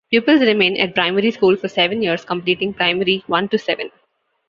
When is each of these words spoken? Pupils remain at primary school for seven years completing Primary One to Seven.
Pupils 0.11 0.41
remain 0.41 0.77
at 0.77 0.95
primary 0.95 1.29
school 1.29 1.55
for 1.55 1.67
seven 1.67 2.01
years 2.01 2.25
completing 2.25 2.73
Primary 2.73 3.21
One 3.27 3.47
to 3.49 3.59
Seven. 3.59 3.91